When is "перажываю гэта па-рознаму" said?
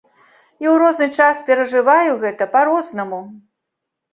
1.49-3.21